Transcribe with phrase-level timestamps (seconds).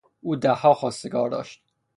[0.21, 1.61] او دهها خواستگار داشت.